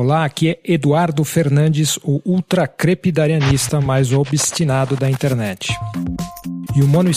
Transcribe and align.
Olá, 0.00 0.24
aqui 0.24 0.50
é 0.50 0.60
Eduardo 0.62 1.24
Fernandes, 1.24 1.96
o 2.04 2.22
ultracrepidarianista 2.24 3.80
mais 3.80 4.12
obstinado 4.12 4.94
da 4.94 5.10
internet. 5.10 5.76
E 6.76 6.82
o 6.82 6.86
Mono 6.86 7.10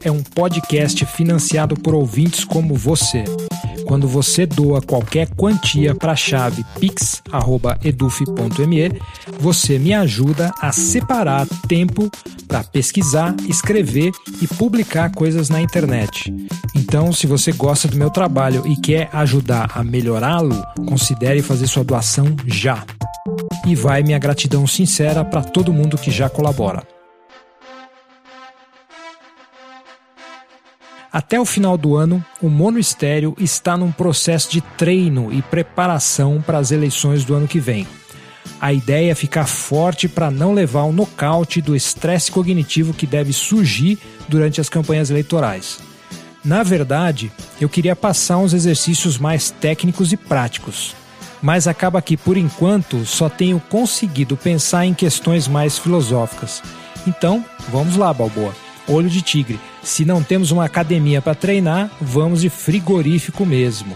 é 0.00 0.12
um 0.12 0.22
podcast 0.22 1.04
financiado 1.06 1.74
por 1.74 1.92
ouvintes 1.92 2.44
como 2.44 2.76
você. 2.76 3.24
Quando 3.90 4.06
você 4.06 4.46
doa 4.46 4.80
qualquer 4.80 5.28
quantia 5.34 5.96
para 5.96 6.12
a 6.12 6.16
chave 6.16 6.64
pix@eduf.me, 6.78 8.92
você 9.40 9.80
me 9.80 9.92
ajuda 9.92 10.54
a 10.60 10.70
separar 10.70 11.44
tempo 11.66 12.08
para 12.46 12.62
pesquisar, 12.62 13.34
escrever 13.48 14.12
e 14.40 14.46
publicar 14.46 15.10
coisas 15.10 15.48
na 15.48 15.60
internet. 15.60 16.32
Então, 16.76 17.12
se 17.12 17.26
você 17.26 17.50
gosta 17.50 17.88
do 17.88 17.96
meu 17.96 18.10
trabalho 18.10 18.64
e 18.64 18.76
quer 18.76 19.10
ajudar 19.12 19.72
a 19.74 19.82
melhorá-lo, 19.82 20.64
considere 20.86 21.42
fazer 21.42 21.66
sua 21.66 21.82
doação 21.82 22.26
já. 22.46 22.84
E 23.66 23.74
vai 23.74 24.04
minha 24.04 24.20
gratidão 24.20 24.68
sincera 24.68 25.24
para 25.24 25.42
todo 25.42 25.72
mundo 25.72 25.98
que 25.98 26.12
já 26.12 26.30
colabora. 26.30 26.99
Até 31.12 31.40
o 31.40 31.44
final 31.44 31.76
do 31.76 31.96
ano, 31.96 32.24
o 32.40 32.48
Mono 32.48 32.78
Estéreo 32.78 33.34
está 33.36 33.76
num 33.76 33.90
processo 33.90 34.48
de 34.48 34.60
treino 34.60 35.32
e 35.32 35.42
preparação 35.42 36.40
para 36.40 36.58
as 36.58 36.70
eleições 36.70 37.24
do 37.24 37.34
ano 37.34 37.48
que 37.48 37.58
vem. 37.58 37.84
A 38.60 38.72
ideia 38.72 39.10
é 39.10 39.14
ficar 39.14 39.46
forte 39.46 40.06
para 40.06 40.30
não 40.30 40.54
levar 40.54 40.84
o 40.84 40.92
nocaute 40.92 41.60
do 41.60 41.74
estresse 41.74 42.30
cognitivo 42.30 42.94
que 42.94 43.08
deve 43.08 43.32
surgir 43.32 43.98
durante 44.28 44.60
as 44.60 44.68
campanhas 44.68 45.10
eleitorais. 45.10 45.80
Na 46.44 46.62
verdade, 46.62 47.32
eu 47.60 47.68
queria 47.68 47.96
passar 47.96 48.38
uns 48.38 48.54
exercícios 48.54 49.18
mais 49.18 49.50
técnicos 49.50 50.12
e 50.12 50.16
práticos, 50.16 50.94
mas 51.42 51.66
acaba 51.66 52.00
que 52.00 52.16
por 52.16 52.36
enquanto 52.36 53.04
só 53.04 53.28
tenho 53.28 53.58
conseguido 53.68 54.36
pensar 54.36 54.86
em 54.86 54.94
questões 54.94 55.48
mais 55.48 55.76
filosóficas. 55.76 56.62
Então, 57.04 57.44
vamos 57.68 57.96
lá, 57.96 58.14
Balboa 58.14 58.69
olho 58.92 59.08
de 59.08 59.22
tigre. 59.22 59.58
Se 59.82 60.04
não 60.04 60.22
temos 60.22 60.50
uma 60.50 60.64
academia 60.64 61.22
para 61.22 61.34
treinar, 61.34 61.90
vamos 62.00 62.40
de 62.40 62.50
frigorífico 62.50 63.46
mesmo. 63.46 63.94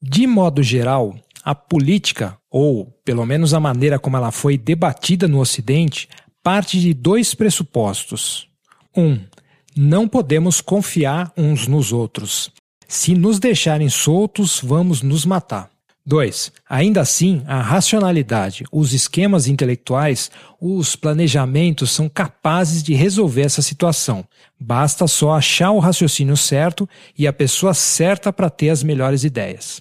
De 0.00 0.26
modo 0.26 0.62
geral, 0.62 1.16
a 1.42 1.54
política, 1.54 2.36
ou 2.50 2.86
pelo 3.04 3.24
menos 3.24 3.54
a 3.54 3.60
maneira 3.60 3.98
como 3.98 4.16
ela 4.16 4.30
foi 4.30 4.58
debatida 4.58 5.26
no 5.26 5.40
Ocidente, 5.40 6.08
parte 6.42 6.78
de 6.78 6.92
dois 6.92 7.34
pressupostos. 7.34 8.46
Um, 8.96 9.18
não 9.74 10.06
podemos 10.06 10.60
confiar 10.60 11.32
uns 11.36 11.66
nos 11.66 11.92
outros. 11.92 12.50
Se 12.86 13.14
nos 13.14 13.38
deixarem 13.38 13.88
soltos, 13.88 14.60
vamos 14.62 15.00
nos 15.00 15.24
matar. 15.24 15.71
2. 16.04 16.52
Ainda 16.68 17.00
assim, 17.00 17.42
a 17.46 17.60
racionalidade, 17.60 18.64
os 18.72 18.92
esquemas 18.92 19.46
intelectuais, 19.46 20.30
os 20.60 20.96
planejamentos 20.96 21.92
são 21.92 22.08
capazes 22.08 22.82
de 22.82 22.92
resolver 22.94 23.42
essa 23.42 23.62
situação. 23.62 24.24
Basta 24.58 25.06
só 25.06 25.32
achar 25.32 25.70
o 25.70 25.78
raciocínio 25.78 26.36
certo 26.36 26.88
e 27.16 27.26
a 27.26 27.32
pessoa 27.32 27.72
certa 27.72 28.32
para 28.32 28.50
ter 28.50 28.70
as 28.70 28.82
melhores 28.82 29.22
ideias. 29.22 29.80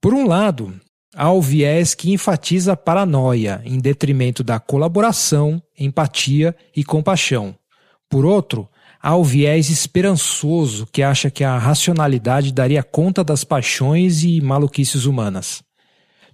Por 0.00 0.14
um 0.14 0.26
lado, 0.26 0.72
há 1.16 1.32
o 1.32 1.42
viés 1.42 1.94
que 1.94 2.12
enfatiza 2.12 2.74
a 2.74 2.76
paranoia 2.76 3.60
em 3.64 3.80
detrimento 3.80 4.44
da 4.44 4.60
colaboração, 4.60 5.60
empatia 5.76 6.54
e 6.76 6.84
compaixão. 6.84 7.56
Por 8.08 8.24
outro, 8.24 8.68
Há 9.08 9.14
o 9.14 9.22
viés 9.22 9.70
esperançoso 9.70 10.84
que 10.90 11.00
acha 11.00 11.30
que 11.30 11.44
a 11.44 11.56
racionalidade 11.56 12.52
daria 12.52 12.82
conta 12.82 13.22
das 13.22 13.44
paixões 13.44 14.24
e 14.24 14.40
maluquices 14.40 15.04
humanas. 15.04 15.62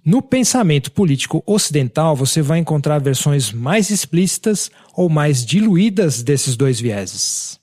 No 0.03 0.23
pensamento 0.23 0.91
político 0.91 1.43
ocidental, 1.45 2.15
você 2.15 2.41
vai 2.41 2.57
encontrar 2.57 2.97
versões 2.97 3.51
mais 3.51 3.91
explícitas 3.91 4.71
ou 4.95 5.07
mais 5.07 5.45
diluídas 5.45 6.23
desses 6.23 6.55
dois 6.55 6.79
vieses. 6.79 7.59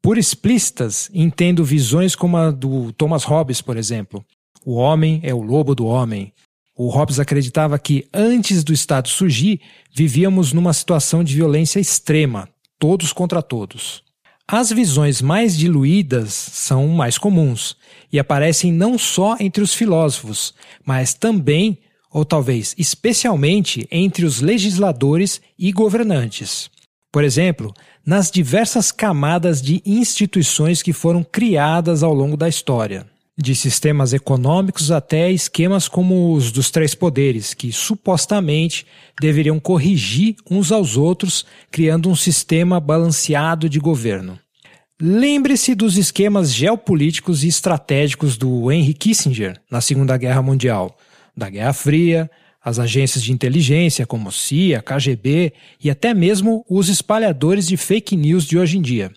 Por 0.00 0.16
explícitas, 0.16 1.10
entendo 1.12 1.62
visões 1.62 2.16
como 2.16 2.38
a 2.38 2.50
do 2.50 2.90
Thomas 2.94 3.24
Hobbes, 3.24 3.60
por 3.60 3.76
exemplo. 3.76 4.24
O 4.64 4.76
homem 4.76 5.20
é 5.22 5.34
o 5.34 5.42
lobo 5.42 5.74
do 5.74 5.84
homem. 5.84 6.32
O 6.74 6.88
Hobbes 6.88 7.20
acreditava 7.20 7.78
que, 7.78 8.08
antes 8.14 8.64
do 8.64 8.72
Estado 8.72 9.10
surgir, 9.10 9.60
vivíamos 9.94 10.54
numa 10.54 10.72
situação 10.72 11.22
de 11.22 11.34
violência 11.34 11.78
extrema, 11.78 12.48
todos 12.78 13.12
contra 13.12 13.42
todos. 13.42 14.03
As 14.46 14.70
visões 14.70 15.22
mais 15.22 15.56
diluídas 15.56 16.34
são 16.34 16.86
mais 16.88 17.16
comuns 17.16 17.76
e 18.12 18.18
aparecem 18.18 18.70
não 18.70 18.98
só 18.98 19.36
entre 19.40 19.62
os 19.62 19.72
filósofos, 19.72 20.52
mas 20.84 21.14
também, 21.14 21.78
ou 22.10 22.26
talvez 22.26 22.74
especialmente, 22.76 23.88
entre 23.90 24.26
os 24.26 24.42
legisladores 24.42 25.40
e 25.58 25.72
governantes. 25.72 26.70
Por 27.10 27.24
exemplo, 27.24 27.72
nas 28.04 28.30
diversas 28.30 28.92
camadas 28.92 29.62
de 29.62 29.80
instituições 29.86 30.82
que 30.82 30.92
foram 30.92 31.24
criadas 31.24 32.02
ao 32.02 32.12
longo 32.12 32.36
da 32.36 32.48
história 32.48 33.13
de 33.36 33.54
sistemas 33.54 34.12
econômicos 34.12 34.92
até 34.92 35.30
esquemas 35.30 35.88
como 35.88 36.32
os 36.32 36.52
dos 36.52 36.70
três 36.70 36.94
poderes, 36.94 37.52
que 37.52 37.72
supostamente 37.72 38.86
deveriam 39.20 39.58
corrigir 39.58 40.36
uns 40.48 40.70
aos 40.70 40.96
outros, 40.96 41.44
criando 41.70 42.08
um 42.08 42.14
sistema 42.14 42.78
balanceado 42.78 43.68
de 43.68 43.80
governo. 43.80 44.38
Lembre-se 45.00 45.74
dos 45.74 45.96
esquemas 45.98 46.54
geopolíticos 46.54 47.42
e 47.42 47.48
estratégicos 47.48 48.36
do 48.36 48.70
Henry 48.70 48.94
Kissinger 48.94 49.60
na 49.68 49.80
Segunda 49.80 50.16
Guerra 50.16 50.40
Mundial, 50.40 50.96
da 51.36 51.50
Guerra 51.50 51.72
Fria, 51.72 52.30
as 52.64 52.78
agências 52.78 53.22
de 53.22 53.32
inteligência 53.32 54.06
como 54.06 54.30
CIA, 54.30 54.80
KGB 54.80 55.52
e 55.82 55.90
até 55.90 56.14
mesmo 56.14 56.64
os 56.70 56.88
espalhadores 56.88 57.66
de 57.66 57.76
fake 57.76 58.16
news 58.16 58.46
de 58.46 58.56
hoje 58.56 58.78
em 58.78 58.82
dia 58.82 59.12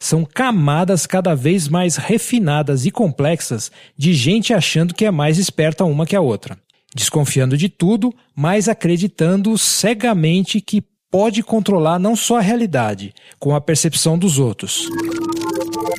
são 0.00 0.24
camadas 0.24 1.06
cada 1.06 1.34
vez 1.34 1.68
mais 1.68 1.96
refinadas 1.96 2.86
e 2.86 2.90
complexas 2.90 3.70
de 3.96 4.14
gente 4.14 4.54
achando 4.54 4.94
que 4.94 5.04
é 5.04 5.10
mais 5.10 5.36
esperta 5.38 5.84
uma 5.84 6.06
que 6.06 6.16
a 6.16 6.20
outra. 6.22 6.58
Desconfiando 6.94 7.56
de 7.56 7.68
tudo, 7.68 8.12
mas 8.34 8.68
acreditando 8.68 9.56
cegamente 9.58 10.60
que 10.60 10.82
pode 11.10 11.42
controlar 11.42 11.98
não 11.98 12.16
só 12.16 12.38
a 12.38 12.40
realidade, 12.40 13.12
como 13.38 13.54
a 13.54 13.60
percepção 13.60 14.18
dos 14.18 14.38
outros. 14.38 14.88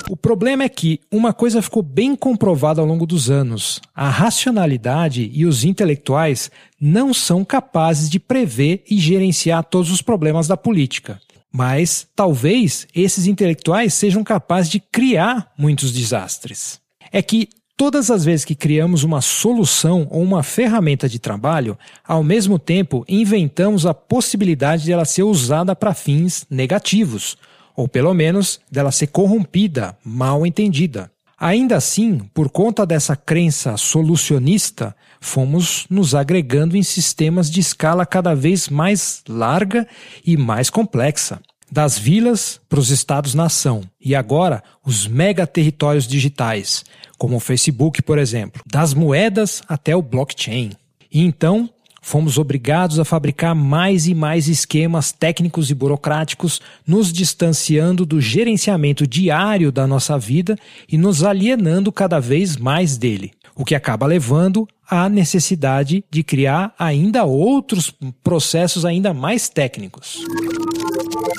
O 0.09 0.17
problema 0.17 0.63
é 0.63 0.69
que 0.69 0.99
uma 1.11 1.31
coisa 1.31 1.61
ficou 1.61 1.83
bem 1.83 2.15
comprovada 2.15 2.81
ao 2.81 2.87
longo 2.87 3.05
dos 3.05 3.29
anos: 3.29 3.79
a 3.95 4.09
racionalidade 4.09 5.29
e 5.33 5.45
os 5.45 5.63
intelectuais 5.63 6.49
não 6.79 7.13
são 7.13 7.45
capazes 7.45 8.09
de 8.09 8.19
prever 8.19 8.83
e 8.89 8.97
gerenciar 8.97 9.63
todos 9.63 9.91
os 9.91 10.01
problemas 10.01 10.47
da 10.47 10.57
política. 10.57 11.21
Mas 11.51 12.07
talvez 12.15 12.87
esses 12.95 13.27
intelectuais 13.27 13.93
sejam 13.93 14.23
capazes 14.23 14.71
de 14.71 14.79
criar 14.79 15.51
muitos 15.57 15.91
desastres. 15.91 16.79
É 17.11 17.21
que 17.21 17.49
todas 17.75 18.09
as 18.09 18.23
vezes 18.23 18.45
que 18.45 18.55
criamos 18.55 19.03
uma 19.03 19.21
solução 19.21 20.07
ou 20.09 20.21
uma 20.23 20.43
ferramenta 20.43 21.09
de 21.09 21.19
trabalho, 21.19 21.77
ao 22.07 22.23
mesmo 22.23 22.57
tempo 22.57 23.03
inventamos 23.07 23.85
a 23.85 23.93
possibilidade 23.93 24.83
de 24.83 24.91
ela 24.91 25.03
ser 25.03 25.23
usada 25.23 25.75
para 25.75 25.93
fins 25.93 26.45
negativos, 26.49 27.37
ou 27.75 27.87
pelo 27.87 28.13
menos 28.13 28.61
dela 28.71 28.91
ser 28.91 29.07
corrompida, 29.07 29.97
mal 30.05 30.45
entendida. 30.45 31.11
Ainda 31.43 31.75
assim, 31.75 32.19
por 32.35 32.51
conta 32.51 32.85
dessa 32.85 33.15
crença 33.15 33.75
solucionista, 33.75 34.95
fomos 35.19 35.87
nos 35.89 36.13
agregando 36.13 36.77
em 36.77 36.83
sistemas 36.83 37.49
de 37.49 37.59
escala 37.59 38.05
cada 38.05 38.35
vez 38.35 38.69
mais 38.69 39.23
larga 39.27 39.87
e 40.23 40.37
mais 40.37 40.69
complexa. 40.69 41.41
Das 41.71 41.97
vilas 41.97 42.61
para 42.69 42.79
os 42.79 42.91
estados-nação 42.91 43.81
e 43.99 44.13
agora 44.13 44.61
os 44.85 45.07
megaterritórios 45.07 46.05
digitais, 46.05 46.85
como 47.17 47.37
o 47.37 47.39
Facebook, 47.39 48.03
por 48.03 48.19
exemplo, 48.19 48.61
das 48.71 48.93
moedas 48.93 49.63
até 49.67 49.95
o 49.95 50.01
blockchain. 50.03 50.73
E 51.11 51.25
então, 51.25 51.67
fomos 52.01 52.39
obrigados 52.39 52.99
a 52.99 53.05
fabricar 53.05 53.53
mais 53.53 54.07
e 54.07 54.15
mais 54.15 54.47
esquemas 54.47 55.11
técnicos 55.11 55.69
e 55.69 55.75
burocráticos, 55.75 56.59
nos 56.85 57.13
distanciando 57.13 58.05
do 58.05 58.19
gerenciamento 58.19 59.05
diário 59.05 59.71
da 59.71 59.85
nossa 59.85 60.17
vida 60.17 60.57
e 60.91 60.97
nos 60.97 61.23
alienando 61.23 61.91
cada 61.91 62.19
vez 62.19 62.57
mais 62.57 62.97
dele, 62.97 63.31
o 63.55 63.63
que 63.63 63.75
acaba 63.75 64.07
levando 64.07 64.67
à 64.89 65.07
necessidade 65.07 66.03
de 66.09 66.23
criar 66.23 66.73
ainda 66.77 67.23
outros 67.23 67.93
processos 68.23 68.83
ainda 68.83 69.13
mais 69.13 69.47
técnicos. 69.47 70.17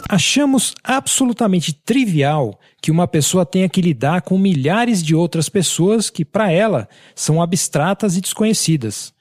Achamos 0.09 0.75
absolutamente 0.83 1.73
trivial 1.73 2.59
que 2.81 2.91
uma 2.91 3.09
pessoa 3.09 3.45
tenha 3.45 3.69
que 3.69 3.83
lidar 3.83 4.23
com 4.23 4.39
milhares 4.39 5.03
de 5.03 5.15
outras 5.15 5.49
pessoas 5.49 6.09
que, 6.09 6.25
para 6.25 6.51
ela, 6.51 6.89
são 7.15 7.43
abstratas 7.43 8.17
e 8.17 8.21
desconhecidas. 8.21 9.13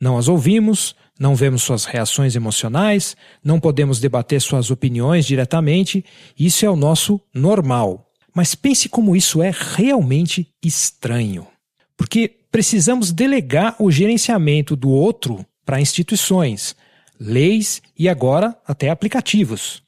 Não 0.00 0.18
as 0.18 0.28
ouvimos, 0.28 0.94
não 1.18 1.34
vemos 1.34 1.62
suas 1.62 1.84
reações 1.84 2.36
emocionais, 2.36 3.16
não 3.42 3.58
podemos 3.58 3.98
debater 3.98 4.40
suas 4.40 4.70
opiniões 4.70 5.24
diretamente, 5.24 6.04
isso 6.38 6.66
é 6.66 6.70
o 6.70 6.76
nosso 6.76 7.20
normal. 7.34 8.06
Mas 8.34 8.54
pense 8.54 8.88
como 8.88 9.16
isso 9.16 9.42
é 9.42 9.50
realmente 9.54 10.48
estranho. 10.62 11.46
Porque 11.96 12.28
precisamos 12.50 13.10
delegar 13.10 13.76
o 13.78 13.90
gerenciamento 13.90 14.76
do 14.76 14.90
outro 14.90 15.44
para 15.64 15.80
instituições, 15.80 16.76
leis 17.18 17.80
e 17.98 18.08
agora 18.08 18.56
até 18.66 18.90
aplicativos. 18.90 19.82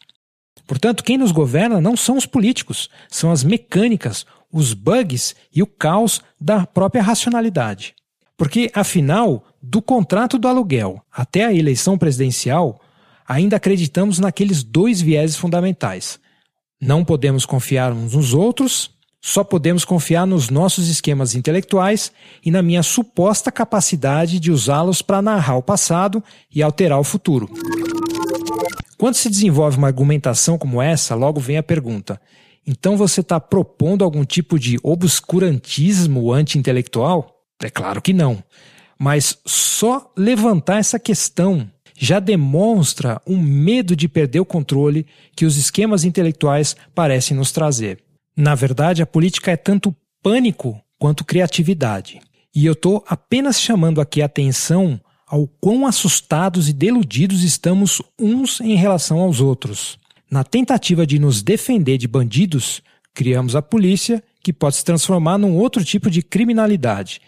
Portanto, 0.66 1.04
quem 1.04 1.18
nos 1.18 1.30
governa 1.30 1.80
não 1.80 1.96
são 1.96 2.16
os 2.16 2.26
políticos, 2.26 2.88
são 3.08 3.30
as 3.30 3.44
mecânicas, 3.44 4.26
os 4.52 4.72
bugs 4.72 5.36
e 5.54 5.62
o 5.62 5.66
caos 5.66 6.22
da 6.40 6.66
própria 6.66 7.02
racionalidade. 7.02 7.94
Porque, 8.38 8.70
afinal, 8.72 9.44
do 9.60 9.82
contrato 9.82 10.38
do 10.38 10.46
aluguel 10.46 11.02
até 11.12 11.44
a 11.44 11.52
eleição 11.52 11.98
presidencial, 11.98 12.80
ainda 13.26 13.56
acreditamos 13.56 14.20
naqueles 14.20 14.62
dois 14.62 15.00
vieses 15.00 15.36
fundamentais. 15.36 16.20
Não 16.80 17.04
podemos 17.04 17.44
confiar 17.44 17.92
uns 17.92 18.14
nos 18.14 18.32
outros, 18.32 18.92
só 19.20 19.42
podemos 19.42 19.84
confiar 19.84 20.24
nos 20.24 20.48
nossos 20.48 20.86
esquemas 20.88 21.34
intelectuais 21.34 22.12
e 22.44 22.52
na 22.52 22.62
minha 22.62 22.84
suposta 22.84 23.50
capacidade 23.50 24.38
de 24.38 24.52
usá-los 24.52 25.02
para 25.02 25.20
narrar 25.20 25.56
o 25.56 25.62
passado 25.62 26.22
e 26.54 26.62
alterar 26.62 27.00
o 27.00 27.04
futuro. 27.04 27.50
Quando 28.96 29.16
se 29.16 29.28
desenvolve 29.28 29.76
uma 29.76 29.88
argumentação 29.88 30.56
como 30.56 30.80
essa, 30.80 31.16
logo 31.16 31.40
vem 31.40 31.56
a 31.56 31.62
pergunta: 31.62 32.20
então 32.64 32.96
você 32.96 33.20
está 33.20 33.40
propondo 33.40 34.04
algum 34.04 34.24
tipo 34.24 34.56
de 34.56 34.78
obscurantismo 34.84 36.32
anti-intelectual? 36.32 37.37
É 37.62 37.70
claro 37.70 38.00
que 38.00 38.12
não. 38.12 38.42
Mas 38.98 39.38
só 39.46 40.12
levantar 40.16 40.78
essa 40.78 40.98
questão 40.98 41.70
já 41.98 42.20
demonstra 42.20 43.20
um 43.26 43.36
medo 43.36 43.96
de 43.96 44.08
perder 44.08 44.40
o 44.40 44.44
controle 44.44 45.06
que 45.34 45.44
os 45.44 45.56
esquemas 45.56 46.04
intelectuais 46.04 46.76
parecem 46.94 47.36
nos 47.36 47.50
trazer. 47.50 47.98
Na 48.36 48.54
verdade, 48.54 49.02
a 49.02 49.06
política 49.06 49.50
é 49.50 49.56
tanto 49.56 49.94
pânico 50.22 50.80
quanto 50.98 51.24
criatividade. 51.24 52.20
E 52.54 52.64
eu 52.64 52.72
estou 52.72 53.04
apenas 53.06 53.60
chamando 53.60 54.00
aqui 54.00 54.22
a 54.22 54.26
atenção 54.26 55.00
ao 55.26 55.46
quão 55.60 55.86
assustados 55.86 56.68
e 56.68 56.72
deludidos 56.72 57.42
estamos 57.42 58.00
uns 58.18 58.60
em 58.60 58.76
relação 58.76 59.18
aos 59.20 59.40
outros. 59.40 59.98
Na 60.30 60.44
tentativa 60.44 61.06
de 61.06 61.18
nos 61.18 61.42
defender 61.42 61.98
de 61.98 62.08
bandidos, 62.08 62.82
criamos 63.12 63.56
a 63.56 63.62
polícia, 63.62 64.22
que 64.42 64.52
pode 64.52 64.76
se 64.76 64.84
transformar 64.84 65.36
num 65.36 65.56
outro 65.56 65.84
tipo 65.84 66.10
de 66.10 66.22
criminalidade, 66.22 67.20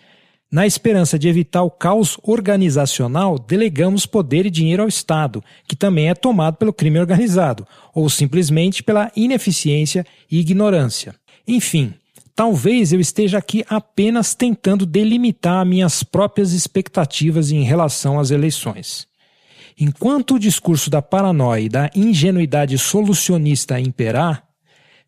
na 0.51 0.67
esperança 0.67 1.17
de 1.17 1.29
evitar 1.29 1.63
o 1.63 1.71
caos 1.71 2.19
organizacional, 2.25 3.39
delegamos 3.39 4.05
poder 4.05 4.47
e 4.47 4.51
dinheiro 4.51 4.83
ao 4.83 4.89
Estado, 4.89 5.45
que 5.69 5.77
também 5.77 6.09
é 6.09 6.15
tomado 6.15 6.57
pelo 6.57 6.73
crime 6.73 6.99
organizado, 6.99 7.65
ou 7.95 8.11
simplesmente 8.11 8.83
pela 8.83 9.13
ineficiência 9.15 10.05
e 10.29 10.41
ignorância. 10.41 11.15
Enfim, 11.47 11.95
talvez 12.35 12.93
eu 12.93 12.99
esteja 12.99 13.39
aqui 13.39 13.65
apenas 13.69 14.35
tentando 14.35 14.85
delimitar 14.85 15.65
minhas 15.65 16.03
próprias 16.03 16.53
expectativas 16.53 17.53
em 17.53 17.63
relação 17.63 18.19
às 18.19 18.33
eleições. 18.33 19.07
Enquanto 19.79 20.35
o 20.35 20.39
discurso 20.39 20.91
da 20.91 21.01
paranoia 21.01 21.61
e 21.61 21.69
da 21.69 21.91
ingenuidade 21.95 22.77
solucionista 22.77 23.79
imperar, 23.79 24.50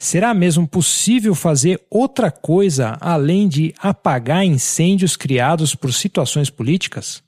Será 0.02 0.34
mesmo 0.34 0.66
possível 0.66 1.32
fazer 1.32 1.80
outra 1.88 2.28
coisa 2.28 2.98
além 3.00 3.46
de 3.46 3.72
apagar 3.78 4.44
incêndios 4.44 5.14
criados 5.14 5.76
por 5.76 5.92
situações 5.92 6.50
políticas? 6.50 7.22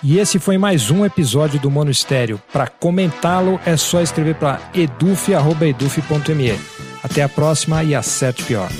E 0.00 0.16
esse 0.20 0.38
foi 0.38 0.56
mais 0.56 0.92
um 0.92 1.04
episódio 1.04 1.58
do 1.58 1.68
Monistério. 1.68 2.40
Para 2.52 2.68
comentá-lo 2.68 3.58
é 3.66 3.76
só 3.76 4.00
escrever 4.00 4.36
para 4.36 4.60
eduf.eduf.me. 4.72 6.52
Até 7.02 7.24
a 7.24 7.28
próxima 7.28 7.82
e 7.82 7.96
acerte 7.96 8.44
pior. 8.44 8.70